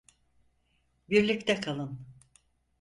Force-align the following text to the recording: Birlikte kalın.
Birlikte 1.09 1.59
kalın. 1.61 1.99